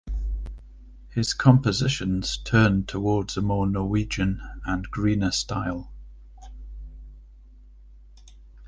His 1.09 1.35
compositions 1.35 2.37
turned 2.37 2.87
towards 2.87 3.37
a 3.37 3.41
more 3.43 3.67
Norwegian 3.67 4.41
and 4.65 4.89
"greener" 4.89 5.29
style. 5.29 5.93